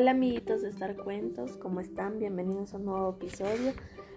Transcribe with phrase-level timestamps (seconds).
[0.00, 2.20] Hola amiguitos de Star Cuentos, ¿cómo están?
[2.20, 3.72] Bienvenidos a un nuevo episodio.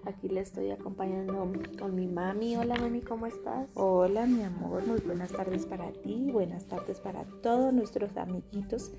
[0.06, 2.56] Aquí les estoy acompañando con mi mami.
[2.56, 3.68] Hola mami, ¿cómo estás?
[3.74, 8.94] Hola mi amor, muy buenas tardes para ti, buenas tardes para todos nuestros amiguitos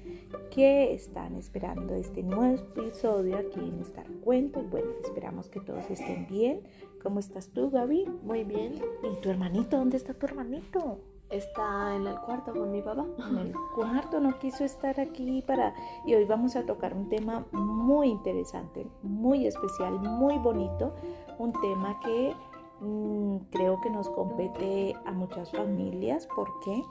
[0.51, 4.69] que están esperando este nuevo episodio aquí en Star Cuentos.
[4.69, 6.63] Bueno, esperamos que todos estén bien.
[7.01, 8.07] ¿Cómo estás tú, Gaby?
[8.25, 8.75] Muy bien.
[9.05, 9.77] ¿Y tu hermanito?
[9.77, 10.99] ¿Dónde está tu hermanito?
[11.33, 13.07] Está en el cuarto con mi papá.
[13.31, 15.75] En el cuarto, no quiso estar aquí para...
[16.05, 20.93] Y hoy vamos a tocar un tema muy interesante, muy especial, muy bonito.
[21.39, 22.35] Un tema que
[22.81, 26.29] mm, creo que nos compete a muchas familias.
[26.37, 26.83] ¿Por qué?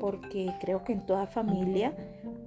[0.00, 1.94] Porque creo que en toda familia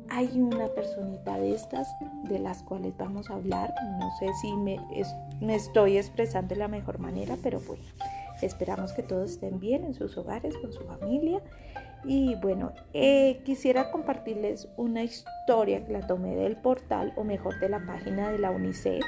[0.10, 1.88] hay una personita de estas
[2.24, 3.72] de las cuales vamos a hablar.
[4.00, 4.80] No sé si me,
[5.40, 7.84] me estoy expresando de la mejor manera, pero bueno.
[8.46, 11.42] Esperamos que todos estén bien en sus hogares, con su familia.
[12.06, 17.70] Y bueno, eh, quisiera compartirles una historia que la tomé del portal, o mejor de
[17.70, 19.04] la página de la UNICEF,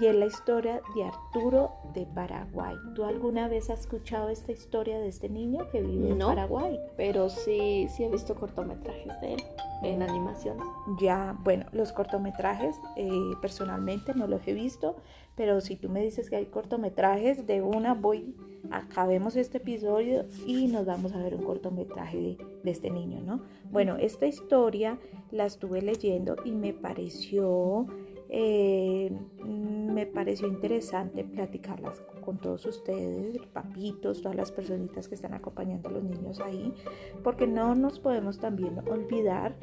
[0.00, 2.76] y es la historia de Arturo de Paraguay.
[2.94, 6.78] ¿Tú alguna vez has escuchado esta historia de este niño que vive en Paraguay?
[6.96, 9.42] Pero sí, sí he visto cortometrajes de él
[9.82, 10.58] en animación.
[11.00, 14.96] Ya, bueno, los cortometrajes eh, personalmente no los he visto,
[15.36, 18.34] pero si tú me dices que hay cortometrajes, de una voy,
[18.70, 23.42] acabemos este episodio y nos vamos a ver un cortometraje de, este niño, ¿no?
[23.70, 24.98] Bueno, esta historia
[25.30, 27.86] la estuve leyendo y me pareció,
[28.28, 29.10] eh,
[29.44, 35.92] me pareció interesante platicarlas con todos ustedes, papitos, todas las personitas que están acompañando a
[35.92, 36.74] los niños ahí,
[37.22, 39.56] porque no nos podemos también olvidar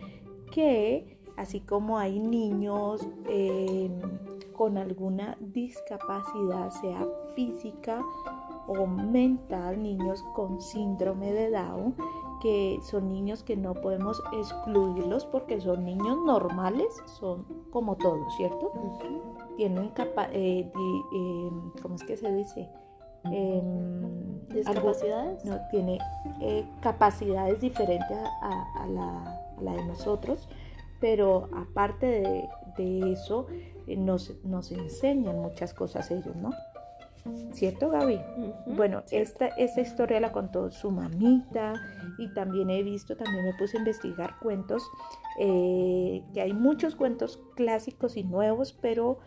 [0.51, 3.89] que así como hay niños eh,
[4.53, 7.05] con alguna discapacidad, sea
[7.35, 8.01] física
[8.67, 11.95] o mental, niños con síndrome de Down,
[12.43, 18.73] que son niños que no podemos excluirlos porque son niños normales, son como todos, ¿cierto?
[19.55, 21.49] Tienen capa eh, eh,
[21.81, 22.69] ¿cómo es que se dice?
[23.23, 25.45] Em, ¿Discapacidades?
[25.45, 25.99] no, tiene
[26.41, 30.49] eh, capacidades diferentes a, la, de nosotros,
[30.99, 33.47] pero aparte de, de eso,
[33.87, 36.51] eh, nos, nos enseñan muchas cosas ellos, ¿no?
[37.53, 38.19] ¿Cierto, Gaby?
[38.65, 41.73] Bueno, esta, esta historia la contó su mamita
[42.17, 44.83] y también he visto, también me puse a investigar cuentos,
[45.39, 49.19] eh, que hay muchos cuentos clásicos y nuevos, pero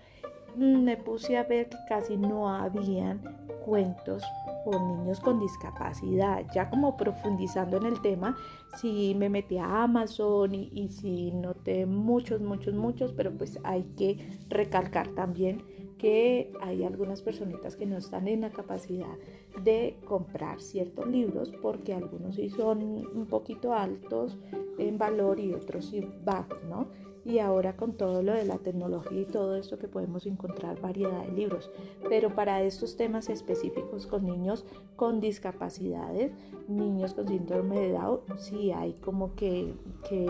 [0.57, 3.23] me puse a ver que casi no habían
[3.65, 4.23] cuentos
[4.65, 6.45] por niños con discapacidad.
[6.53, 8.37] Ya como profundizando en el tema,
[8.77, 13.85] sí me metí a Amazon y, y sí noté muchos, muchos, muchos, pero pues hay
[13.97, 15.63] que recalcar también
[15.99, 19.17] que hay algunas personitas que no están en la capacidad
[19.63, 24.37] de comprar ciertos libros porque algunos sí son un poquito altos
[24.79, 26.89] en valor y otros sí bajos, ¿no?
[27.25, 31.25] Y ahora con todo lo de la tecnología y todo esto que podemos encontrar variedad
[31.27, 31.73] de libros.
[32.09, 34.65] Pero para estos temas específicos con niños
[34.95, 36.31] con discapacidades,
[36.69, 39.75] niños con síndrome de Down, sí hay como que,
[40.09, 40.25] que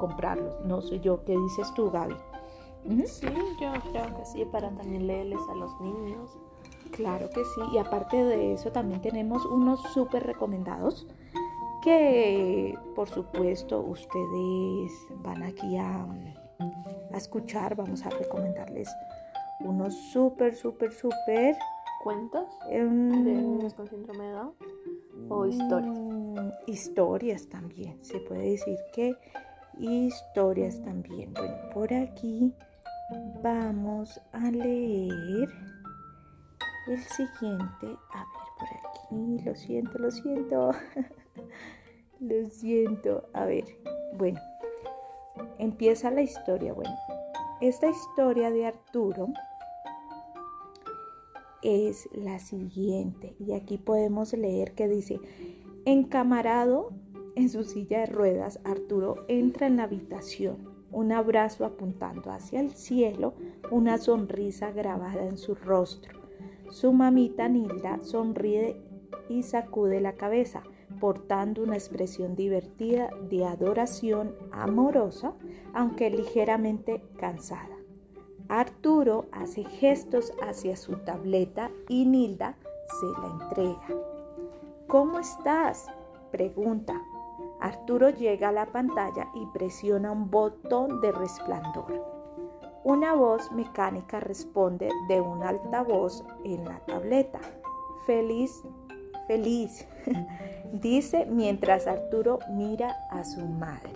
[0.00, 0.56] comprarlos.
[0.66, 2.16] No sé yo, ¿qué dices tú, Gaby?
[3.06, 3.26] Sí,
[3.60, 6.36] yo creo que sí, para también leerles a los niños.
[6.92, 11.06] Claro que sí, y aparte de eso también tenemos unos súper recomendados
[11.82, 14.92] que por supuesto ustedes
[15.22, 16.06] van aquí a,
[17.12, 18.88] a escuchar, vamos a recomendarles
[19.60, 21.56] unos súper, súper, súper
[22.02, 24.54] cuentos em, de niños con síndrome de Down
[25.28, 25.98] o historias.
[25.98, 29.16] Mm, historias también, se puede decir que
[29.78, 31.32] historias también.
[31.34, 32.54] Bueno, por aquí
[33.10, 35.48] Vamos a leer
[36.86, 37.86] el siguiente.
[38.12, 39.44] A ver, por aquí.
[39.44, 40.70] Lo siento, lo siento.
[42.20, 43.28] lo siento.
[43.34, 43.64] A ver,
[44.16, 44.40] bueno.
[45.58, 46.72] Empieza la historia.
[46.72, 46.96] Bueno,
[47.60, 49.28] esta historia de Arturo
[51.62, 53.36] es la siguiente.
[53.38, 55.20] Y aquí podemos leer que dice,
[55.84, 56.92] encamarado
[57.36, 62.70] en su silla de ruedas, Arturo entra en la habitación un abrazo apuntando hacia el
[62.74, 63.34] cielo,
[63.70, 66.20] una sonrisa grabada en su rostro.
[66.70, 68.80] Su mamita Nilda sonríe
[69.28, 70.62] y sacude la cabeza,
[71.00, 75.34] portando una expresión divertida de adoración amorosa,
[75.72, 77.76] aunque ligeramente cansada.
[78.48, 82.56] Arturo hace gestos hacia su tableta y Nilda
[83.00, 83.88] se la entrega.
[84.86, 85.86] ¿Cómo estás?
[86.30, 87.00] pregunta,
[87.64, 92.04] Arturo llega a la pantalla y presiona un botón de resplandor.
[92.84, 97.40] Una voz mecánica responde de un altavoz en la tableta.
[98.04, 98.62] Feliz,
[99.26, 99.86] feliz,
[100.72, 103.94] dice mientras Arturo mira a su madre.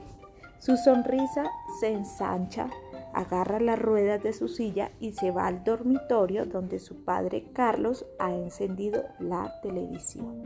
[0.59, 1.45] Su sonrisa
[1.79, 2.71] se ensancha
[3.13, 8.07] agarra las ruedas de su silla y se va al dormitorio donde su padre Carlos
[8.19, 10.45] ha encendido la televisión.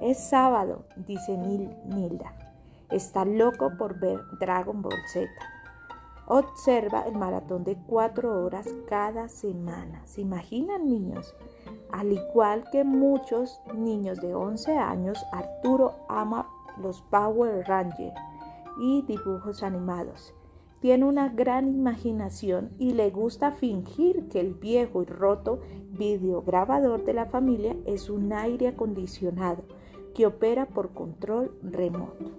[0.00, 2.32] Es sábado, dice Nilda.
[2.90, 5.30] Está loco por ver Dragon Ball Z.
[6.26, 10.06] Observa el maratón de cuatro horas cada semana.
[10.06, 11.34] ¿Se imaginan, niños?
[11.92, 16.48] Al igual que muchos niños de 11 años, Arturo ama
[16.78, 18.14] los Power Rangers
[18.80, 20.32] y dibujos animados.
[20.80, 25.60] Tiene una gran imaginación y le gusta fingir que el viejo y roto
[25.90, 29.62] videograbador de la familia es un aire acondicionado
[30.14, 32.30] que opera por control remoto.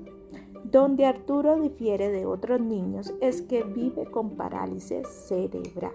[0.63, 5.91] Donde Arturo difiere de otros niños es que vive con parálisis cerebral.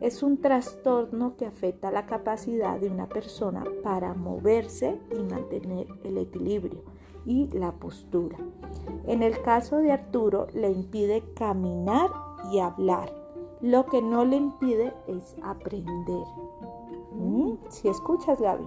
[0.00, 6.18] Es un trastorno que afecta la capacidad de una persona para moverse y mantener el
[6.18, 6.97] equilibrio
[7.28, 8.38] y la postura.
[9.06, 12.10] En el caso de Arturo le impide caminar
[12.50, 13.12] y hablar.
[13.60, 16.24] Lo que no le impide es aprender.
[17.12, 17.52] ¿Mm?
[17.68, 18.66] Si escuchas, Gaby.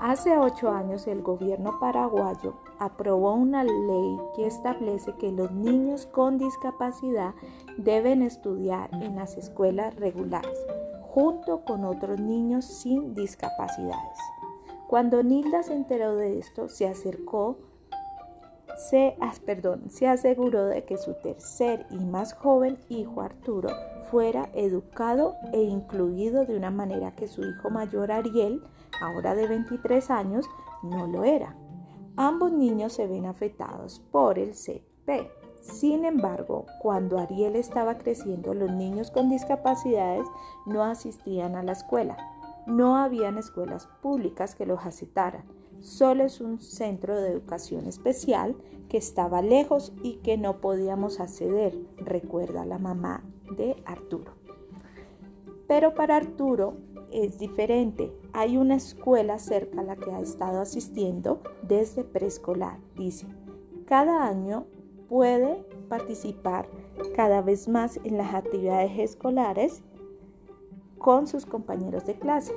[0.00, 6.36] Hace ocho años el gobierno paraguayo aprobó una ley que establece que los niños con
[6.36, 7.34] discapacidad
[7.78, 10.58] deben estudiar en las escuelas regulares,
[11.02, 14.18] junto con otros niños sin discapacidades.
[14.88, 17.58] Cuando Nilda se enteró de esto, se acercó,
[18.76, 23.68] se, perdón, se aseguró de que su tercer y más joven hijo Arturo
[24.10, 28.62] fuera educado e incluido de una manera que su hijo mayor Ariel
[29.02, 30.46] ahora de 23 años,
[30.82, 31.54] no lo era.
[32.16, 35.30] Ambos niños se ven afectados por el CP.
[35.60, 40.26] Sin embargo, cuando Ariel estaba creciendo, los niños con discapacidades
[40.66, 42.16] no asistían a la escuela.
[42.68, 45.44] No habían escuelas públicas que los aceptaran.
[45.80, 48.56] Solo es un centro de educación especial
[48.90, 53.24] que estaba lejos y que no podíamos acceder, recuerda la mamá
[53.56, 54.32] de Arturo.
[55.66, 56.76] Pero para Arturo
[57.10, 58.12] es diferente.
[58.32, 63.26] Hay una escuela cerca a la que ha estado asistiendo desde preescolar, dice.
[63.86, 64.66] Cada año
[65.08, 66.68] puede participar
[67.14, 69.82] cada vez más en las actividades escolares
[70.98, 72.54] con sus compañeros de clase.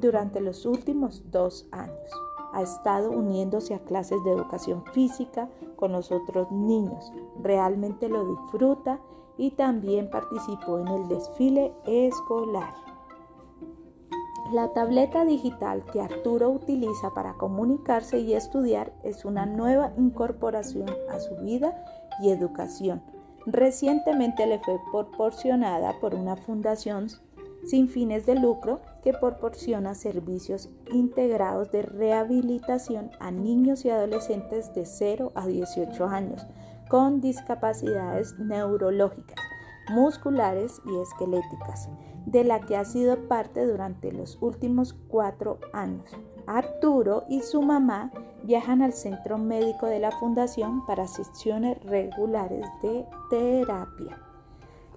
[0.00, 2.10] Durante los últimos dos años
[2.52, 7.12] ha estado uniéndose a clases de educación física con los otros niños.
[7.42, 9.00] Realmente lo disfruta
[9.36, 12.74] y también participó en el desfile escolar.
[14.52, 21.20] La tableta digital que Arturo utiliza para comunicarse y estudiar es una nueva incorporación a
[21.20, 21.84] su vida
[22.22, 23.02] y educación.
[23.44, 27.08] Recientemente le fue proporcionada por una fundación
[27.66, 34.86] sin fines de lucro que proporciona servicios integrados de rehabilitación a niños y adolescentes de
[34.86, 36.46] 0 a 18 años
[36.88, 39.36] con discapacidades neurológicas,
[39.90, 41.88] musculares y esqueléticas
[42.26, 46.10] de la que ha sido parte durante los últimos cuatro años.
[46.46, 48.10] Arturo y su mamá
[48.42, 54.18] viajan al centro médico de la fundación para sesiones regulares de terapia.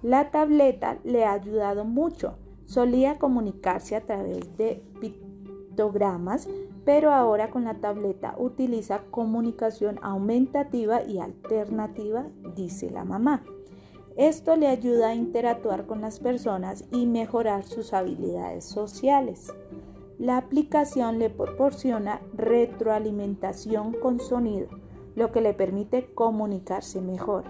[0.02, 2.36] La tableta le ha ayudado mucho.
[2.64, 6.48] Solía comunicarse a través de pictogramas,
[6.84, 13.44] pero ahora con la tableta utiliza comunicación aumentativa y alternativa, dice la mamá.
[14.16, 19.52] Esto le ayuda a interactuar con las personas y mejorar sus habilidades sociales.
[20.18, 24.68] La aplicación le proporciona retroalimentación con sonido,
[25.16, 27.44] lo que le permite comunicarse mejor.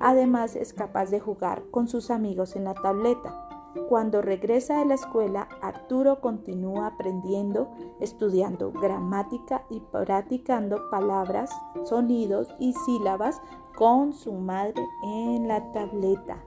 [0.00, 3.47] Además es capaz de jugar con sus amigos en la tableta.
[3.88, 7.68] Cuando regresa de la escuela, Arturo continúa aprendiendo,
[8.00, 11.50] estudiando gramática y practicando palabras,
[11.84, 13.40] sonidos y sílabas
[13.76, 16.42] con su madre en la tableta.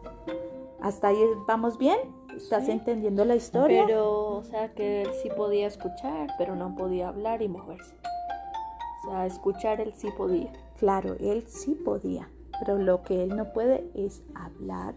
[0.81, 1.97] ¿Hasta ahí vamos bien?
[2.35, 3.83] ¿Estás entendiendo la historia?
[3.85, 7.95] Pero, o sea, que él sí podía escuchar, pero no podía hablar y moverse.
[9.03, 10.51] O sea, escuchar él sí podía.
[10.77, 14.95] Claro, él sí podía, pero lo que él no puede es hablar,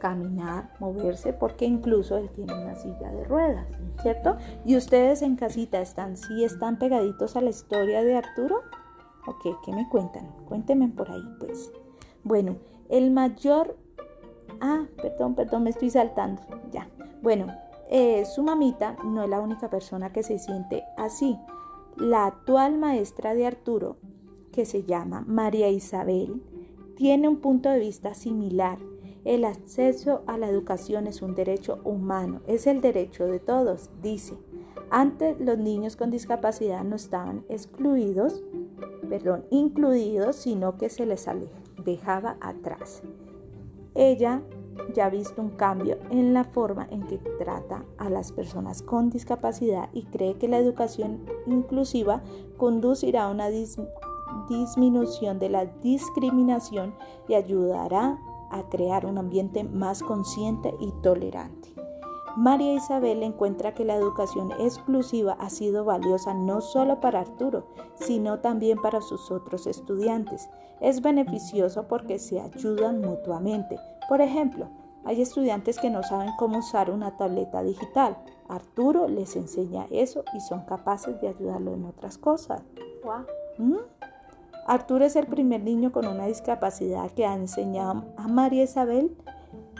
[0.00, 3.66] caminar, moverse, porque incluso él tiene una silla de ruedas,
[4.02, 4.36] ¿cierto?
[4.64, 8.62] Y ustedes en casita están, sí están pegaditos a la historia de Arturo.
[9.28, 10.26] Ok, ¿qué me cuentan?
[10.48, 11.70] Cuéntenme por ahí, pues.
[12.24, 12.56] Bueno,
[12.88, 13.76] el mayor...
[14.60, 16.42] Ah, perdón, perdón, me estoy saltando.
[16.72, 16.88] Ya.
[17.22, 17.46] Bueno,
[17.88, 21.38] eh, su mamita no es la única persona que se siente así.
[21.96, 23.98] La actual maestra de Arturo,
[24.52, 26.42] que se llama María Isabel,
[26.96, 28.78] tiene un punto de vista similar.
[29.24, 34.38] El acceso a la educación es un derecho humano, es el derecho de todos, dice.
[34.90, 38.42] Antes los niños con discapacidad no estaban excluidos,
[39.08, 41.26] perdón, incluidos, sino que se les
[41.84, 43.02] dejaba atrás.
[43.94, 44.42] ella
[44.94, 49.10] ya ha visto un cambio en la forma en que trata a las personas con
[49.10, 52.22] discapacidad y cree que la educación inclusiva
[52.56, 53.48] conducirá a una
[54.48, 56.94] disminución de la discriminación
[57.28, 58.18] y ayudará
[58.50, 61.74] a crear un ambiente más consciente y tolerante.
[62.36, 67.66] María Isabel encuentra que la educación exclusiva ha sido valiosa no solo para Arturo,
[67.96, 70.48] sino también para sus otros estudiantes.
[70.80, 73.78] Es beneficioso porque se ayudan mutuamente.
[74.08, 74.68] Por ejemplo,
[75.04, 78.16] hay estudiantes que no saben cómo usar una tableta digital.
[78.48, 82.62] Arturo les enseña eso y son capaces de ayudarlo en otras cosas.
[83.58, 83.76] ¿Mm?
[84.66, 89.16] Arturo es el primer niño con una discapacidad que ha enseñado a María Isabel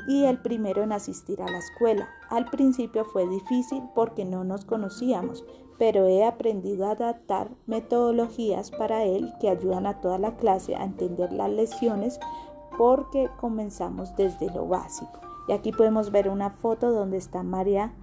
[0.08, 2.08] y el primero en asistir a la escuela.
[2.28, 5.44] Al principio fue difícil porque no nos conocíamos,
[5.78, 10.84] pero he aprendido a adaptar metodologías para él que ayudan a toda la clase a
[10.84, 12.18] entender las lecciones
[12.76, 15.20] porque comenzamos desde lo básico.
[15.48, 17.94] Y aquí podemos ver una foto donde está María,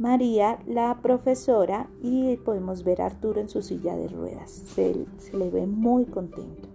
[0.00, 4.50] María la profesora, y podemos ver a Arturo en su silla de ruedas.
[4.50, 6.70] Se, le ve muy contento.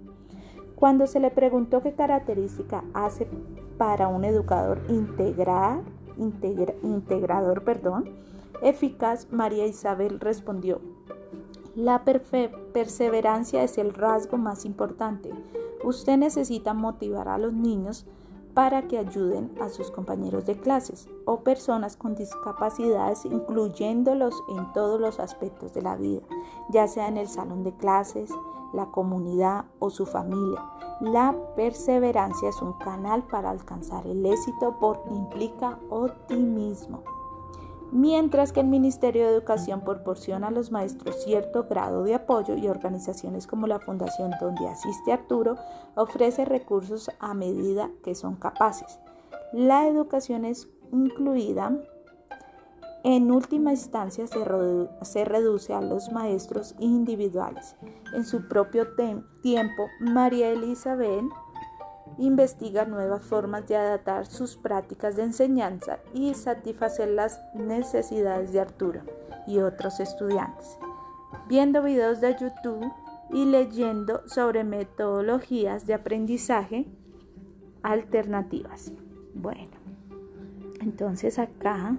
[0.76, 3.28] Cuando se le preguntó qué característica hace
[3.80, 5.82] para un educador integrar,
[6.84, 8.12] integrador perdón,
[8.62, 10.80] eficaz, María Isabel respondió,
[11.74, 15.32] la perseverancia es el rasgo más importante.
[15.84, 18.06] Usted necesita motivar a los niños
[18.56, 25.00] para que ayuden a sus compañeros de clases o personas con discapacidades, incluyéndolos en todos
[25.00, 26.22] los aspectos de la vida,
[26.70, 28.32] ya sea en el salón de clases,
[28.74, 30.64] la comunidad o su familia.
[31.02, 37.04] La perseverancia es un canal para alcanzar el éxito porque implica optimismo.
[37.96, 42.68] Mientras que el Ministerio de Educación proporciona a los maestros cierto grado de apoyo y
[42.68, 45.56] organizaciones como la fundación donde asiste Arturo
[45.96, 49.00] ofrece recursos a medida que son capaces.
[49.54, 51.72] La educación es incluida
[53.06, 57.78] en última instancia se, reduce a los maestros individuales.
[58.14, 58.88] En su propio
[59.42, 61.24] tiempo, María Elizabeth
[62.18, 69.02] investiga nuevas formas de adaptar sus prácticas de enseñanza y satisfacer las necesidades de Arturo
[69.48, 70.78] y otros estudiantes,
[71.48, 72.92] viendo videos de YouTube
[73.32, 76.86] y leyendo sobre metodologías de aprendizaje
[77.84, 78.92] alternativas.
[79.34, 79.72] Bueno,
[80.82, 81.98] entonces acá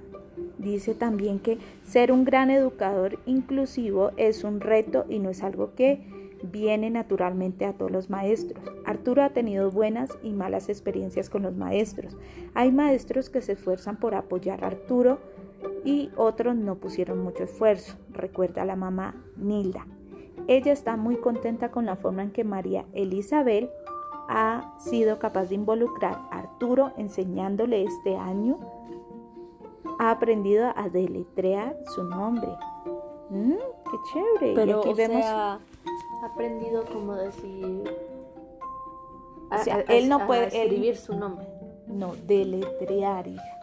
[0.58, 5.74] Dice también que ser un gran educador inclusivo es un reto y no es algo
[5.74, 6.04] que
[6.50, 8.64] viene naturalmente a todos los maestros.
[8.84, 12.16] Arturo ha tenido buenas y malas experiencias con los maestros.
[12.54, 15.18] Hay maestros que se esfuerzan por apoyar a Arturo
[15.84, 17.96] y otros no pusieron mucho esfuerzo.
[18.12, 19.86] Recuerda la mamá Nilda.
[20.48, 23.70] Ella está muy contenta con la forma en que María Elizabeth
[24.28, 28.58] ha sido capaz de involucrar a Arturo enseñándole este año
[29.98, 32.48] ha aprendido a deletrear su nombre.
[33.30, 34.54] Mm, ¡Qué chévere!
[34.54, 35.24] Pero, aquí vemos...
[36.24, 37.84] aprendido como decir...
[39.50, 41.46] O sea, él no puede escribir su nombre.
[41.86, 43.58] No, deletrear, hija.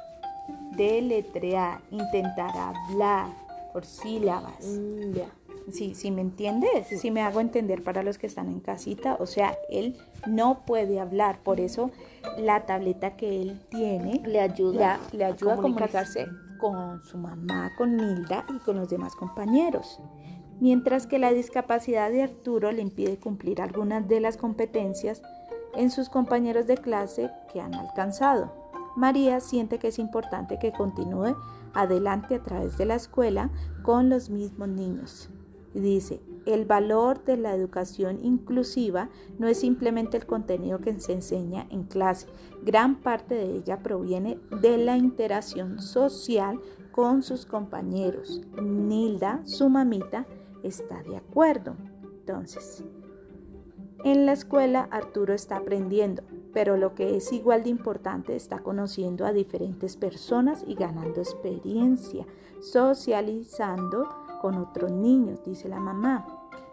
[0.77, 3.27] Deletrear, intentar hablar
[3.73, 4.65] por sílabas.
[4.65, 5.27] Mm, ya.
[5.71, 6.87] Sí, sí, ¿me entiendes?
[6.87, 7.09] Sí.
[7.09, 9.15] me hago entender para los que están en casita.
[9.19, 11.39] O sea, él no puede hablar.
[11.39, 11.91] Por eso
[12.37, 16.27] la tableta que él tiene le ayuda, le ayuda a, comunicarse
[16.59, 19.99] con su mamá, con Nilda y con los demás compañeros.
[20.59, 25.21] Mientras que la discapacidad de Arturo le impide cumplir algunas de las competencias
[25.75, 28.51] en sus compañeros de clase que han alcanzado.
[28.95, 31.35] María siente que es importante que continúe
[31.73, 33.49] adelante a través de la escuela
[33.81, 35.29] con los mismos niños.
[35.73, 41.65] Dice, el valor de la educación inclusiva no es simplemente el contenido que se enseña
[41.71, 42.27] en clase,
[42.61, 46.59] gran parte de ella proviene de la interacción social
[46.91, 48.41] con sus compañeros.
[48.61, 50.27] Nilda, su mamita,
[50.63, 51.75] está de acuerdo.
[52.03, 52.83] Entonces,
[54.03, 59.25] en la escuela Arturo está aprendiendo, pero lo que es igual de importante está conociendo
[59.25, 62.25] a diferentes personas y ganando experiencia,
[62.61, 64.09] socializando
[64.41, 66.27] con otros niños, dice la mamá.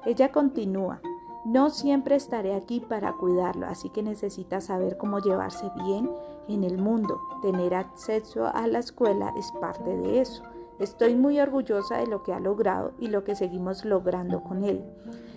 [0.04, 1.00] Ella continúa,
[1.44, 6.10] no siempre estaré aquí para cuidarlo, así que necesita saber cómo llevarse bien
[6.48, 7.20] en el mundo.
[7.42, 10.42] Tener acceso a la escuela es parte de eso.
[10.80, 14.82] Estoy muy orgullosa de lo que ha logrado y lo que seguimos logrando con él.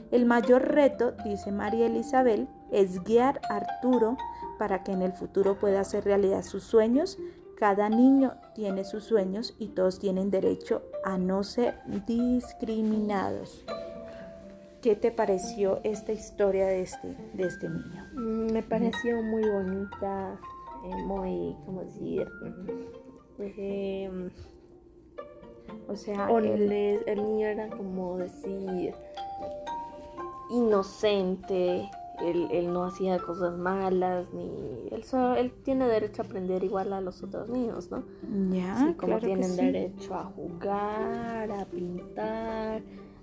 [0.09, 4.17] El mayor reto, dice María Elizabeth, es guiar a Arturo
[4.57, 7.17] para que en el futuro pueda hacer realidad sus sueños
[7.63, 13.63] cada niño tiene sus sueños y todos tienen derecho a no ser discriminados.
[14.81, 18.05] ¿Qué te pareció esta historia de este, de este niño?
[18.15, 20.37] Me pareció muy bonita
[20.83, 22.27] eh, muy, ¿cómo decir?
[25.87, 28.93] O sea, el, el niño era como decir
[30.49, 31.89] inocente,
[32.21, 35.03] él, no hacía cosas malas, ni él,
[35.37, 38.03] él tiene derecho a aprender igual a los otros niños, ¿no?
[38.51, 42.81] Ya, como tienen derecho a jugar, a pintar,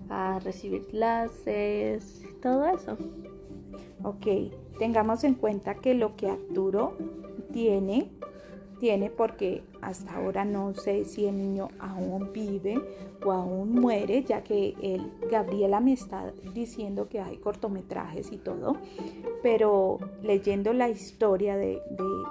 [0.09, 2.97] a recibir clases, todo eso.
[4.03, 4.27] Ok,
[4.79, 6.97] tengamos en cuenta que lo que Arturo
[7.53, 8.11] tiene
[8.81, 12.83] tiene porque hasta ahora no sé si el niño aún vive
[13.25, 18.77] o aún muere, ya que él, Gabriela me está diciendo que hay cortometrajes y todo,
[19.43, 21.81] pero leyendo la historia de,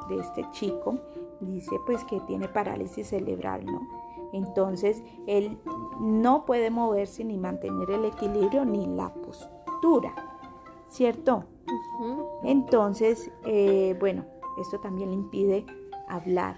[0.10, 1.00] de este chico,
[1.40, 3.88] dice pues que tiene parálisis cerebral, ¿no?
[4.34, 5.58] Entonces él
[6.00, 10.14] no puede moverse ni mantener el equilibrio ni la postura,
[10.90, 11.46] ¿cierto?
[12.44, 14.26] Entonces, eh, bueno,
[14.60, 15.66] esto también le impide
[16.10, 16.58] hablar.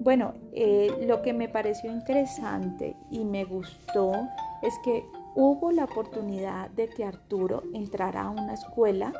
[0.00, 4.12] Bueno, eh, lo que me pareció interesante y me gustó
[4.62, 9.12] es que hubo la oportunidad de que Arturo entrara a una escuela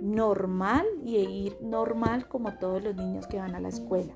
[0.00, 4.14] normal y ir normal como todos los niños que van a la escuela.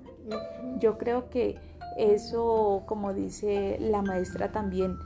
[0.78, 1.58] Yo creo que
[1.96, 4.96] eso, como dice la maestra también,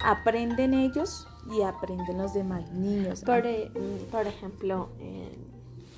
[0.00, 3.22] aprenden ellos y aprenden los demás niños.
[3.22, 3.70] Por, e,
[4.10, 4.88] por ejemplo,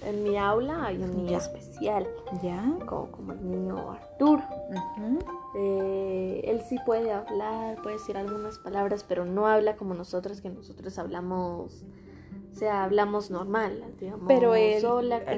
[0.04, 2.06] en mi aula hay un niño especial,
[2.42, 2.64] ¿Ya?
[2.86, 4.42] Como, el niño Arturo.
[5.56, 10.50] Eh, él sí puede hablar, puede decir algunas palabras, pero no habla como nosotros, que
[10.50, 11.84] nosotros hablamos,
[12.52, 14.24] o sea, hablamos normal, digamos.
[14.28, 14.84] Pero él,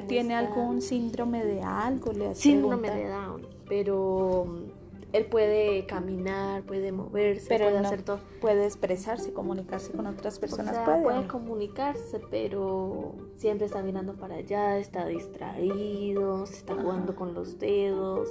[0.06, 4.69] tiene algún síndrome de algo, le Síndrome de Down, pero
[5.12, 8.20] él puede caminar, puede moverse, puede hacer todo.
[8.40, 10.78] Puede expresarse, comunicarse con otras personas.
[11.02, 17.58] puede, comunicarse, pero siempre está mirando para allá, está distraído, se está jugando con los
[17.58, 18.28] dedos,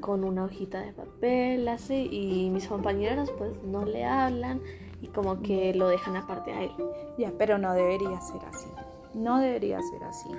[0.00, 2.08] con una hojita de papel, así.
[2.10, 4.60] Y mis compañeros pues no le hablan
[5.00, 6.72] y como que lo dejan aparte a él.
[7.18, 8.68] Ya, pero no debería ser así.
[9.16, 10.30] No debería ser así.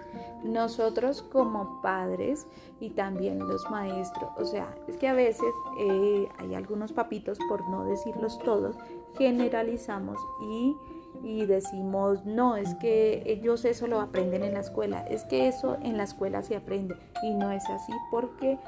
[0.44, 2.48] Nosotros como padres
[2.80, 7.68] y también los maestros, o sea, es que a veces eh, hay algunos papitos, por
[7.70, 8.76] no decirlos todos,
[9.18, 10.76] generalizamos y,
[11.24, 15.78] y decimos, no, es que ellos eso lo aprenden en la escuela, es que eso
[15.82, 18.60] en la escuela se aprende y no es así porque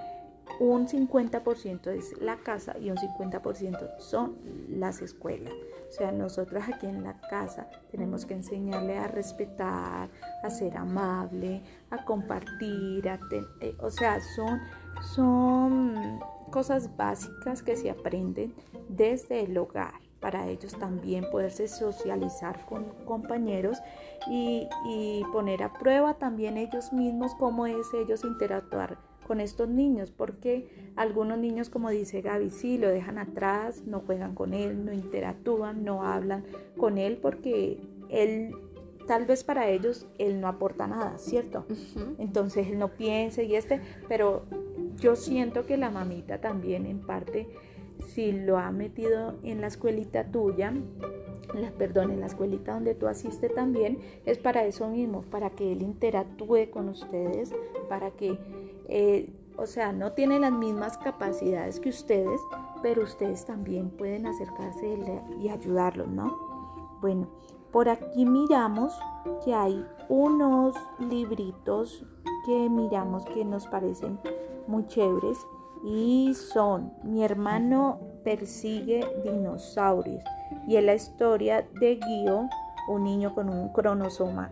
[0.60, 4.36] un 50% es la casa y un 50% son
[4.70, 5.54] las escuelas.
[5.90, 10.10] O sea, nosotras aquí en la casa tenemos que enseñarle a respetar,
[10.44, 13.20] a ser amable, a compartir, a
[13.62, 14.60] eh, o sea, son,
[15.16, 16.20] son
[16.52, 18.54] cosas básicas que se aprenden
[18.90, 23.78] desde el hogar para ellos también poderse socializar con compañeros
[24.28, 28.98] y, y, poner a prueba también ellos mismos cómo es ellos interactuar
[29.30, 34.34] con estos niños, porque algunos niños, como dice Gaby, sí, lo dejan atrás, no juegan
[34.34, 36.46] con él, no interactúan, no hablan
[36.80, 38.56] con él, porque él,
[39.06, 41.68] tal vez para ellos, él no aporta nada, ¿cierto?
[42.18, 44.48] Entonces él no piensa y este, pero
[44.98, 47.48] yo siento que la mamita también en parte,
[48.08, 50.74] si lo ha metido en la escuelita tuya,
[51.54, 55.72] la, perdón, en la escuelita donde tú asistes también, es para eso mismo, para que
[55.72, 57.54] él interactúe con ustedes,
[57.88, 58.38] para que
[58.88, 62.40] eh, o sea, no tiene las mismas capacidades que ustedes,
[62.82, 64.98] pero ustedes también pueden acercarse
[65.42, 66.98] y ayudarlos, ¿no?
[67.02, 67.28] Bueno,
[67.72, 68.98] por aquí miramos
[69.44, 72.06] que hay unos libritos
[72.46, 74.18] que miramos que nos parecen
[74.66, 75.38] muy chéveres
[75.84, 80.24] y son Mi hermano persigue dinosaurios
[80.68, 82.50] y es la historia de Guío,
[82.90, 84.50] un niño con un cronosoma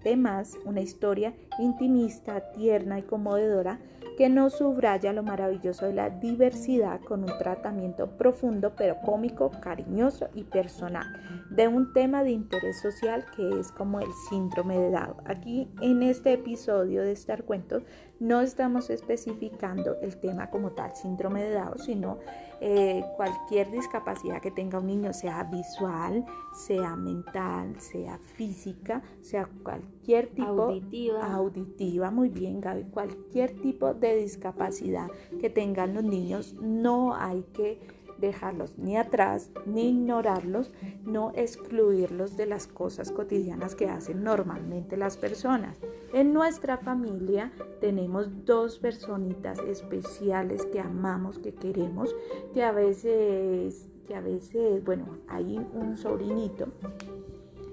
[0.00, 3.78] Además, una historia intimista, tierna y conmovedora
[4.20, 10.28] que nos subraya lo maravilloso de la diversidad con un tratamiento profundo pero cómico, cariñoso
[10.34, 11.06] y personal
[11.48, 15.14] de un tema de interés social que es como el síndrome de Down.
[15.24, 17.82] Aquí en este episodio de Star Cuentos
[18.18, 22.18] no estamos especificando el tema como tal, síndrome de Down, sino
[22.62, 30.28] eh, cualquier discapacidad que tenga un niño, sea visual, sea mental, sea física, sea cualquier
[30.28, 35.08] tipo auditiva, auditiva muy bien Gaby, cualquier tipo de discapacidad
[35.40, 37.78] que tengan los niños, no hay que
[38.20, 40.72] dejarlos ni atrás, ni ignorarlos,
[41.04, 45.78] no excluirlos de las cosas cotidianas que hacen normalmente las personas.
[46.12, 52.14] En nuestra familia tenemos dos personitas especiales que amamos, que queremos,
[52.52, 56.66] que a veces, que a veces, bueno, hay un sobrinito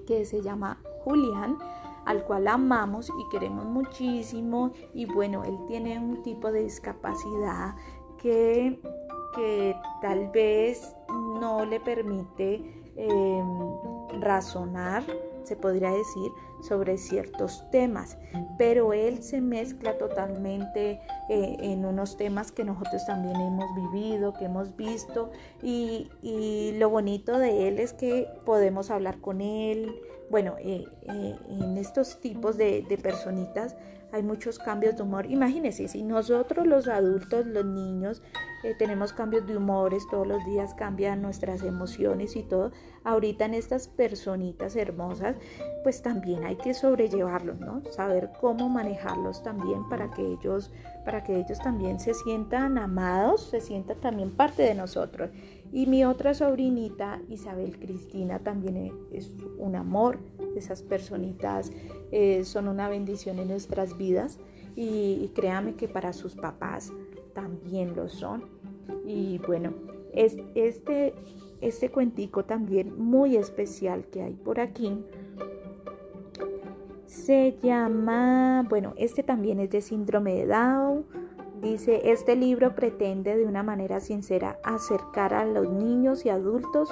[0.06, 1.58] que se llama Julián
[2.08, 7.74] al cual amamos y queremos muchísimo y bueno, él tiene un tipo de discapacidad
[8.16, 8.80] que,
[9.34, 12.62] que tal vez no le permite
[12.96, 15.04] em, razonar,
[15.44, 18.18] se podría decir, sobre ciertos temas,
[18.58, 24.46] pero él se mezcla totalmente eh, en unos temas que nosotros también hemos vivido, que
[24.46, 25.30] hemos visto,
[25.62, 26.10] y,
[26.78, 29.94] lo bonito de él es que podemos hablar con él.
[30.30, 33.74] Bueno, eh, eh, en estos tipos de, de personitas
[34.12, 35.26] hay muchos cambios de humor.
[35.26, 38.22] Imagínense, si nosotros los adultos, los niños,
[38.64, 42.72] eh, tenemos cambios de humores, todos los días cambian nuestras emociones y todo,
[43.04, 45.36] ahorita en estas personitas hermosas,
[45.82, 47.82] pues también hay que sobrellevarlos, ¿no?
[47.92, 50.72] Saber cómo manejarlos también para que ellos,
[51.04, 55.30] para que ellos también se sientan amados, se sientan también parte de nosotros.
[55.70, 60.18] Y mi otra sobrinita, Isabel Cristina, también es un amor.
[60.56, 61.70] Esas personitas
[62.10, 64.38] eh, son una bendición en nuestras vidas
[64.76, 66.92] y, créame que para sus papás
[67.34, 68.44] también lo son.
[69.06, 69.74] Y bueno,
[70.12, 71.14] es, este,
[71.60, 75.04] este cuentico también muy especial que hay por aquí
[77.06, 81.06] se llama, bueno, este también es de síndrome de Down
[81.60, 86.88] Dice, este libro pretende de una manera sincera acercar a los niños y adultos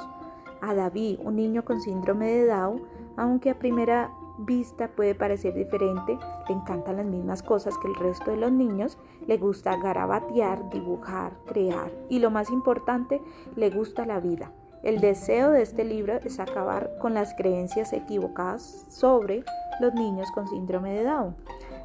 [0.60, 2.82] a David, un niño con síndrome de Down,
[3.16, 8.30] aunque a primera vista puede parecer diferente, le encantan las mismas cosas que el resto
[8.30, 13.20] de los niños, le gusta garabatear, dibujar, crear y lo más importante,
[13.54, 14.52] le gusta la vida.
[14.82, 19.44] El deseo de este libro es acabar con las creencias equivocadas sobre
[19.80, 21.36] los niños con síndrome de Down,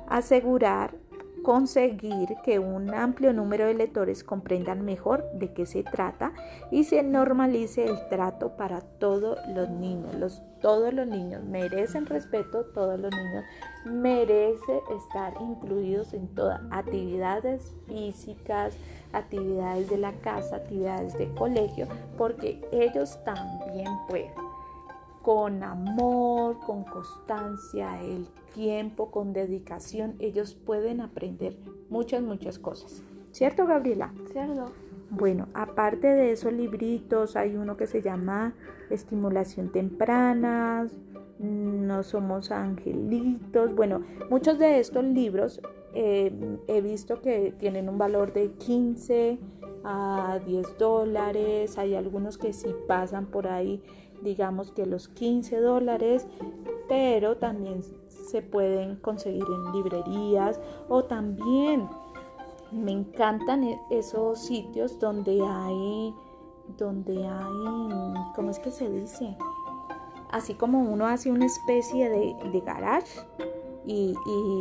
[0.08, 0.94] asegurar
[1.44, 6.34] conseguir que un amplio número de lectores comprendan mejor de qué se trata
[6.72, 10.16] y se normalice el trato para todos los niños.
[10.16, 13.44] Los, todos los niños merecen respeto, todos los niños
[13.86, 18.76] merecen estar incluidos en todas actividades físicas,
[19.14, 24.51] actividades de la casa, actividades de colegio, porque ellos también pueden
[25.22, 31.58] con amor, con constancia, el tiempo, con dedicación, ellos pueden aprender
[31.90, 33.04] muchas, muchas cosas.
[33.32, 34.14] ¿Cierto, Gabriela?
[34.32, 34.72] Cierto.
[35.10, 38.54] Bueno, aparte de esos libritos, hay uno que se llama
[38.90, 40.88] Estimulación Temprana,
[41.40, 43.76] No Somos Angelitos.
[43.76, 45.62] Bueno, muchos de estos libros
[45.94, 46.32] eh,
[46.68, 49.40] he visto que tienen un valor de 15
[49.84, 51.78] a 10 dólares.
[51.78, 53.82] Hay algunos que sí pasan por ahí
[54.22, 56.28] digamos que los 15 dólares,
[56.88, 61.88] pero también se pueden conseguir en librerías o también
[62.72, 66.14] me encantan e-, esos sitios donde hay,
[66.78, 69.36] donde hay, ¿cómo es que se dice?
[70.32, 73.20] Así como uno hace una especie de, de garage
[73.86, 74.16] y,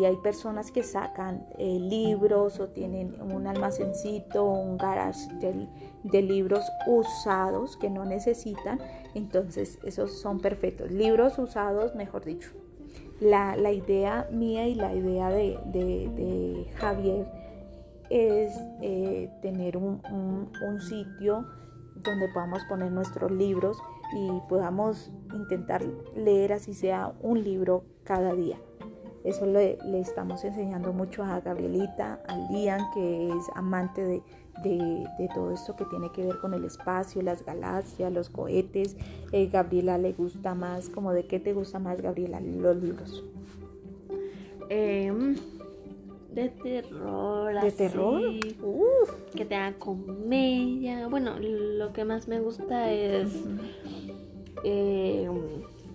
[0.04, 7.76] hay personas que sacan eh, libros o tienen un almacencito, un garage de, libros usados
[7.76, 8.80] que no necesitan,
[9.14, 10.90] entonces esos son perfectos.
[10.90, 12.50] Libros usados, mejor dicho.
[13.20, 17.26] La, idea mía y la idea de, Javier
[18.08, 21.46] es eh, tener un, un sitio
[21.96, 23.76] donde podamos poner nuestros libros
[24.14, 25.84] y podamos intentar
[26.16, 28.58] leer así sea un libro cada día.
[29.24, 34.22] Eso le, estamos enseñando mucho a Gabrielita, a Lian, que es amante
[34.62, 38.96] de, todo esto que tiene que ver con el espacio, las galaxias, los cohetes.
[39.32, 43.24] Eh, Gabriela le gusta más, como de qué te gusta más, Gabriela, los libros.
[44.70, 45.36] Em,
[46.32, 48.22] de terror, ¿De terror?
[49.34, 51.08] que tenga comedia.
[51.08, 53.32] Bueno, lo que más me gusta es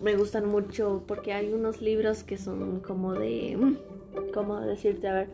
[0.05, 3.75] me gustan mucho porque hay unos libros que son como de,
[4.35, 5.07] ¿cómo decirte?
[5.07, 5.29] A ver.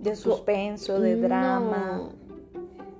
[0.00, 2.10] De suspenso, de drama.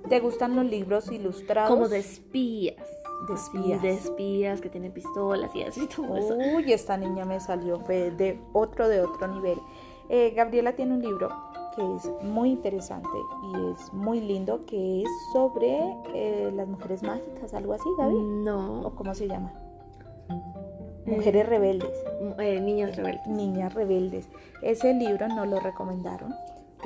[0.07, 1.69] ¿Te gustan los libros ilustrados?
[1.69, 2.87] Como de espías.
[3.27, 3.81] De espías.
[3.81, 6.37] de espías que tienen pistolas y así todo eso.
[6.55, 9.59] Uy, esta niña me salió, fue de otro, de otro nivel.
[10.07, 11.27] Eh, Gabriela tiene un libro
[11.75, 13.09] que es muy interesante
[13.43, 15.79] y es muy lindo, que es sobre
[16.15, 18.21] eh, las mujeres mágicas, algo así, Gaby.
[18.45, 18.83] No.
[18.83, 19.51] ¿O cómo se llama?
[21.11, 21.91] Mujeres rebeldes.
[22.39, 23.27] Eh, niñas rebeldes.
[23.27, 24.29] Niñas rebeldes.
[24.61, 26.33] Ese libro no lo recomendaron.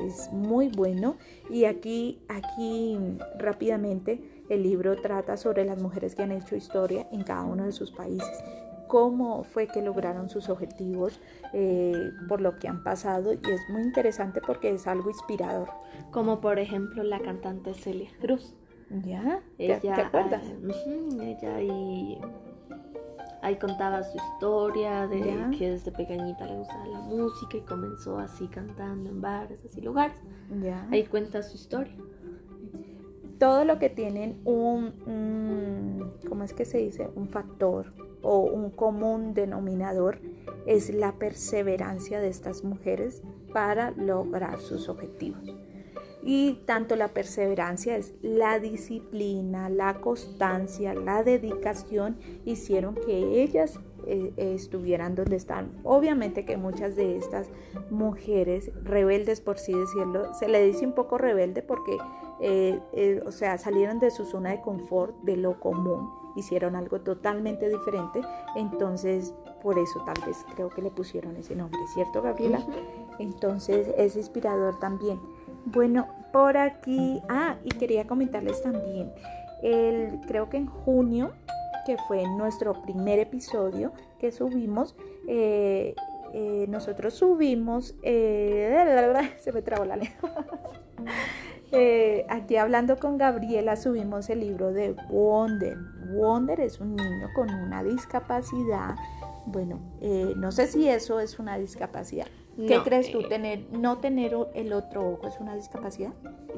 [0.06, 1.16] Es muy bueno.
[1.50, 2.98] Y aquí, aquí
[3.38, 7.72] rápidamente, el libro trata sobre las mujeres que han hecho historia en cada uno de
[7.72, 8.44] sus países.
[8.88, 11.20] Cómo fue que lograron sus objetivos,
[11.54, 11.94] eh,
[12.28, 13.34] por lo que han pasado.
[13.34, 15.70] Y es muy interesante porque es algo inspirador.
[16.12, 18.54] Como por ejemplo la cantante Celia Cruz.
[19.04, 19.42] ¿Ya?
[19.58, 20.44] ¿Te, acuerdas?
[21.20, 22.20] ella y
[23.46, 25.22] Ahí contaba su historia de
[25.56, 30.18] que desde pequeñita le gustaba la música y comenzó así cantando en bares, así lugares.
[30.90, 31.96] Ahí cuenta su historia.
[33.38, 37.08] Todo lo que tienen un, un, ¿cómo es que se dice?
[37.14, 40.22] Un factor o un común denominador
[40.66, 43.22] es la perseverancia de estas mujeres
[43.54, 45.54] para lograr sus objetivos.
[46.28, 54.34] Y tanto la perseverancia es la disciplina, la constancia, la dedicación hicieron que ellas eh,
[54.36, 55.72] estuvieran donde están.
[55.84, 57.50] Obviamente que muchas de estas
[57.92, 61.96] mujeres rebeldes, por sí decirlo, se le dice un poco rebelde porque,
[62.40, 67.02] eh, eh, o sea, salieron de su zona de confort, de lo común, hicieron algo
[67.02, 68.22] totalmente diferente.
[68.56, 72.66] Entonces, por eso tal vez creo que le pusieron ese nombre, ¿cierto, Gabriela?
[73.20, 75.20] Entonces es inspirador también.
[75.66, 79.12] Bueno, por aquí, ah, y quería comentarles también,
[80.28, 81.34] creo que en junio,
[81.86, 84.96] que fue nuestro primer episodio que subimos,
[85.28, 85.96] eh,
[86.34, 90.46] eh, nosotros subimos, eh, se me trabó la lengua.
[92.30, 95.78] aquí hablando con Gabriela subimos el libro de Wonder.
[96.14, 98.96] Wonder es un niño con una discapacidad.
[99.46, 99.80] Bueno,
[100.38, 102.28] no sé si eso es una discapacidad.
[102.56, 103.22] ¿Qué crees tú?
[103.22, 106.14] Eh, tener, ¿No tener el otro ojo es una discapacidad?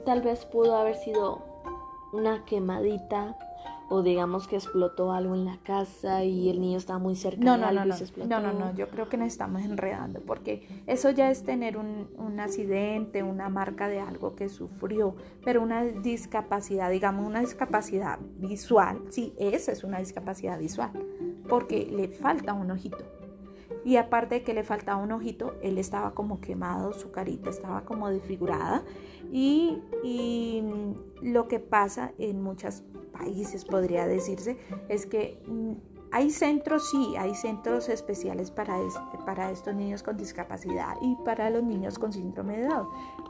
[0.06, 1.42] Tal vez pudo haber sido
[2.14, 3.38] una quemadita
[3.90, 7.54] o digamos que explotó algo en la casa y el niño estaba muy cerca no,
[7.54, 8.30] de no, algo no, y se explotó.
[8.30, 12.10] No, no, no, yo creo que nos estamos enredando porque eso ya es tener un,
[12.18, 19.02] un, accidente, una marca de algo que sufrió, pero una discapacidad, digamos una discapacidad visual,
[19.10, 20.92] sí, esa es una discapacidad visual,
[21.48, 23.17] porque le falta un ojito.
[23.88, 27.86] Y aparte de que le faltaba un ojito, él estaba como quemado, su carita estaba
[27.86, 28.84] como desfigurada.
[29.32, 29.82] Y,
[31.22, 34.58] lo que pasa en muchos países, podría decirse,
[34.90, 35.72] es que mm,
[36.12, 41.50] hay centros, sí, hay centros especiales para, este, para estos niños con discapacidad y para
[41.50, 42.90] los niños con síndrome de Down,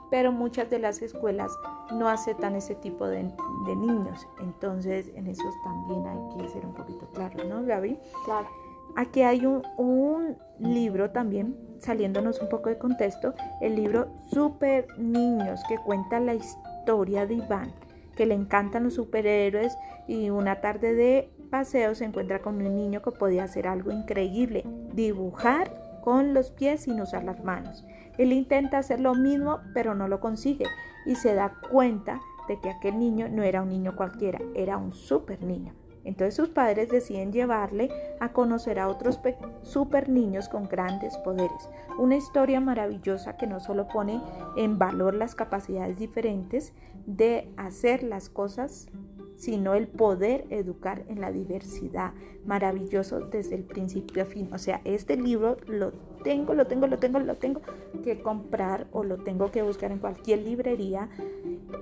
[0.10, 1.52] pero muchas de las escuelas
[1.93, 3.32] no aceptan ese tipo de,
[3.67, 8.00] de niños, entonces en eso también hay que ser un poquito claros, ¿no, Gaby?
[8.26, 8.66] Claro.
[8.98, 15.78] Aquí hay un, libro también, saliéndonos un poco de contexto, el libro Super Niños, que
[15.78, 17.72] cuenta la historia de Iván,
[18.16, 23.04] que le encantan los superhéroes y una tarde de paseo se encuentra con un niño
[23.04, 27.86] que podía hacer algo increíble, dibujar con los pies sin usar las manos.
[28.18, 30.66] Él intenta hacer lo mismo, pero no lo consigue
[31.06, 34.92] y se da cuenta de que aquel niño no era un niño cualquiera, era un
[34.92, 35.76] super niño.
[36.08, 37.89] Entonces sus padres deciden llevarle
[38.22, 39.20] a conocer a otros
[39.62, 41.70] super niños con grandes poderes.
[42.00, 44.22] Una historia maravillosa que no solo pone
[44.56, 46.74] en valor las capacidades diferentes
[47.06, 48.88] de hacer las cosas,
[49.36, 52.13] sino el poder educar en la diversidad.
[52.46, 54.50] Maravilloso desde el principio a fin.
[54.54, 55.91] O sea, este libro lo
[56.24, 57.62] tengo, lo tengo, lo tengo, lo tengo
[58.04, 61.10] que comprar o lo tengo que buscar en cualquier librería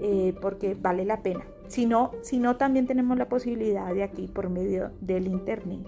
[0.01, 1.45] eh, porque vale la pena.
[1.67, 5.87] Si no, si no, también tenemos la posibilidad de aquí por medio del internet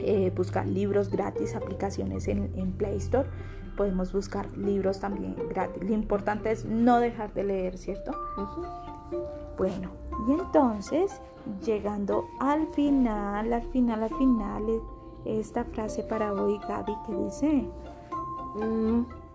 [0.00, 3.28] eh, buscar libros gratis, aplicaciones en, Play Store.
[3.76, 5.82] Podemos buscar libros también gratis.
[5.82, 8.12] Lo importante es no dejar de leer, ¿cierto?
[9.56, 9.90] Bueno,
[10.28, 11.20] y entonces,
[11.64, 14.62] llegando al final, al final, al final,
[15.24, 17.70] esta frase para hoy, Gaby, que dice...
[18.56, 19.25] Mm,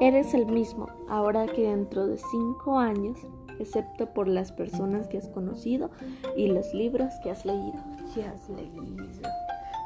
[0.00, 3.18] eres el mismo, ahora que dentro de cinco años
[3.58, 5.90] excepto por las personas que has conocido
[6.36, 7.78] y los libros que has leído.
[8.14, 9.06] Que has leído.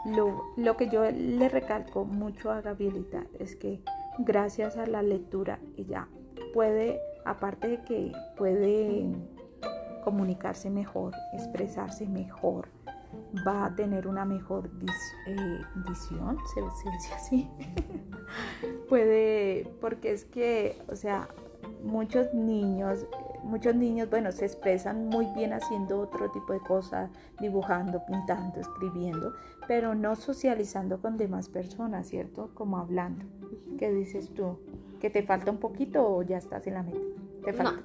[0.06, 3.82] Lo, lo que yo le recalco mucho a Gabrielita es que
[4.18, 6.08] gracias a la lectura ella
[6.54, 9.14] puede, aparte de que puede
[10.04, 12.68] comunicarse mejor, expresarse mejor,
[13.46, 14.70] va a tener una mejor
[15.26, 17.50] eh, visión, se dice así.
[18.88, 21.28] puede, porque es que, o sea,
[21.82, 23.06] muchos niños
[23.46, 29.32] muchos niños, bueno, se expresan muy bien haciendo otro tipo de cosas, dibujando, pintando, escribiendo,
[29.66, 32.50] pero no socializando con demás personas, ¿cierto?
[32.54, 33.24] Como hablando.
[33.78, 34.58] ¿Qué dices tú?
[35.00, 36.98] ¿Que te falta un poquito o ya estás en la meta?
[37.44, 37.82] Te falta.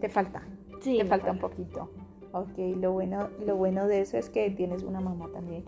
[0.00, 0.42] Te falta.
[0.80, 0.98] Sí.
[0.98, 1.90] Te falta un poquito.
[2.32, 5.64] Ok, lo bueno, lo bueno de eso es que tienes una mamá también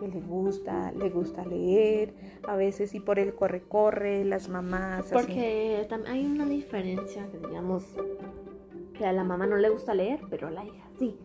[0.00, 2.14] que le gusta, le gusta leer,
[2.48, 5.06] a veces y por el corre-corre, las mamás.
[5.12, 7.84] Porque también hay una diferencia, digamos,
[8.96, 11.18] que a la mamá no le gusta leer, pero a la hija sí.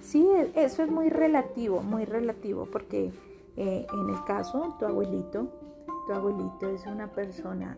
[0.00, 3.12] Sí, e, eso es muy relativo, muy relativo, porque
[3.56, 5.48] eh, en el caso, tu abuelito,
[6.06, 7.76] tu abuelito es una persona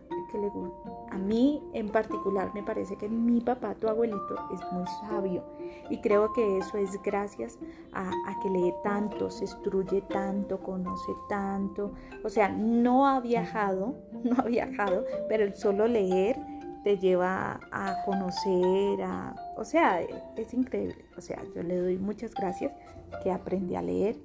[1.09, 5.43] A mí en particular me parece que mi papá, tu abuelito, es muy sabio
[5.89, 7.57] y creo que eso es gracias
[7.93, 11.91] a, a que lee tanto, se instruye tanto, conoce tanto.
[12.23, 16.37] O sea, no ha viajado, no ha viajado, pero el solo leer
[16.83, 20.01] te lleva a conocer, a, o sea,
[20.35, 21.05] es increíble.
[21.17, 22.73] O sea, yo le doy muchas gracias
[23.23, 24.15] que aprendí a leer,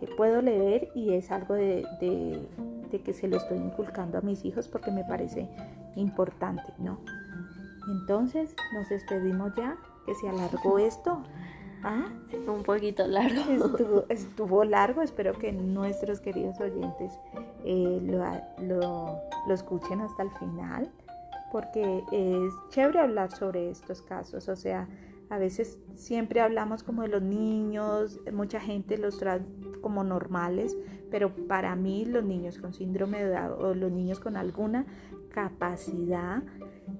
[0.00, 1.86] que puedo leer y es algo de,
[3.00, 5.48] que se lo estoy inculcando a mis hijos porque me parece
[5.96, 7.00] importante, ¿no?
[7.88, 9.76] Entonces nos despedimos ya,
[10.06, 11.22] que se alargó esto.
[11.84, 12.06] ¿Ah?
[12.46, 13.40] Un poquito largo.
[13.50, 17.18] Estuvo, estuvo, largo, espero que nuestros queridos oyentes
[17.64, 18.00] eh,
[18.58, 20.92] lo, lo escuchen hasta el final
[21.52, 24.88] porque es chévere hablar sobre estos casos, o sea,
[25.32, 29.40] a veces siempre hablamos como de los niños, mucha gente los trae
[29.80, 30.76] como normales,
[31.10, 34.84] pero para mí los niños con síndrome de Down o los niños con alguna
[35.30, 36.42] capacidad,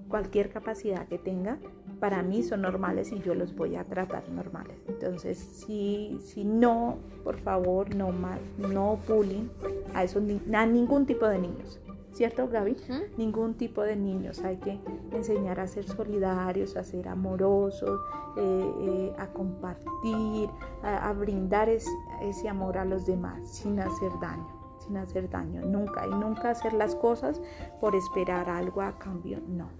[0.08, 1.58] cualquier capacidad que tenga,
[2.00, 4.78] para mí son normales y yo los voy a tratar normales.
[4.88, 8.14] Entonces, si, si no, por favor, no,
[8.56, 9.48] no bullying
[9.92, 10.22] a, esos,
[10.54, 11.82] a ningún tipo de niños.
[12.12, 12.76] ¿Cierto, Gaby?
[13.16, 14.44] Ningún tipo de niños.
[14.44, 14.78] Hay que
[15.12, 18.00] enseñar a ser solidarios, a ser amorosos,
[18.36, 20.50] eh, eh, a compartir,
[20.82, 24.46] a, brindar ese amor a los demás sin hacer daño,
[24.78, 26.06] sin hacer daño, nunca.
[26.06, 27.40] Y nunca hacer las cosas
[27.80, 29.70] por esperar algo a cambio, no.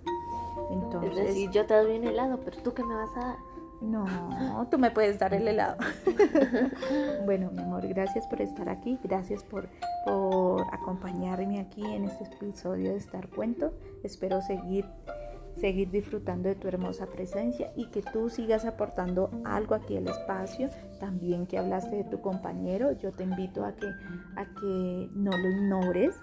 [0.71, 3.52] Entonces, es decir, yo te doy un helado, pero tú qué me vas a dar.
[3.83, 5.77] No, tú me puedes dar el helado.
[7.25, 9.69] bueno, mi amor, gracias por estar aquí, gracias por,
[10.05, 13.73] por acompañarme aquí en este episodio de Estar Cuento.
[14.05, 14.87] Espero seguir,
[15.61, 20.71] seguir disfrutando de tu hermosa presencia y que tú sigas aportando algo aquí al espacio.
[21.01, 23.89] También que hablaste de tu compañero, yo te invito a que,
[24.37, 26.15] a que no lo ignores,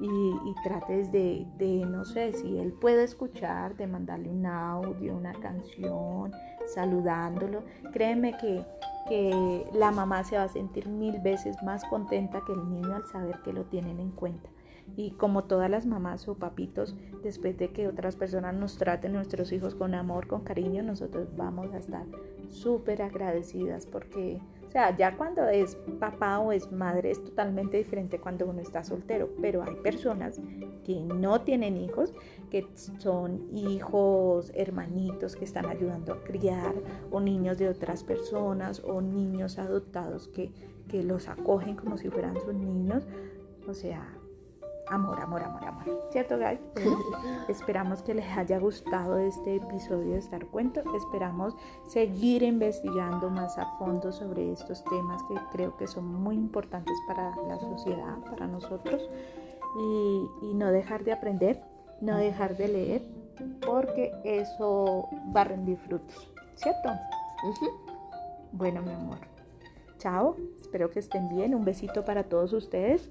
[0.00, 6.32] y, trates de, no sé, si él puede escuchar, de mandarle un audio, una canción,
[6.74, 7.62] saludándolo.
[7.92, 8.64] Créeme que,
[9.08, 13.06] que la mamá se va a sentir mil veces más contenta que el niño al
[13.06, 14.48] saber que lo tienen en cuenta.
[14.96, 19.52] Y como todas las mamás o papitos, después de que otras personas nos traten nuestros
[19.52, 22.04] hijos con amor, con cariño, nosotros vamos a estar
[22.48, 28.18] súper agradecidas porque o sea, ya cuando es papá o es madre es totalmente diferente
[28.18, 30.38] cuando uno está soltero, pero hay personas
[30.84, 32.12] que no tienen hijos,
[32.50, 32.66] que
[32.98, 36.74] son hijos, hermanitos que están ayudando a criar,
[37.10, 40.52] o niños de otras personas, o niños adoptados que,
[40.86, 43.06] que los acogen como si fueran sus niños.
[43.66, 44.17] O sea,
[44.90, 46.08] amor, amor, amor, amor.
[46.10, 46.58] ¿Cierto, Gaby?
[47.48, 50.82] esperamos que les haya gustado este episodio de Estar Cuento.
[50.96, 51.54] Esperamos
[51.86, 57.34] seguir investigando más a fondo sobre estos temas que creo que son muy importantes para
[57.48, 59.08] la sociedad, para nosotros.
[59.78, 61.62] Y, no dejar de aprender,
[62.00, 63.02] no dejar de leer,
[63.64, 66.32] porque eso va a rendir frutos.
[66.54, 66.90] ¿Cierto?
[68.52, 69.18] Bueno, mi amor.
[69.98, 71.54] Chao, espero que estén bien.
[71.54, 73.10] Un besito para todos ustedes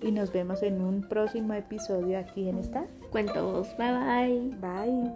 [0.00, 2.86] y nos vemos en un próximo episodio aquí en esta.
[3.10, 4.50] Cuentos, bye bye.
[4.60, 5.12] Bye.